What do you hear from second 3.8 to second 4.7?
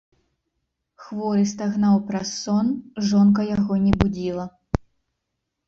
не будзіла.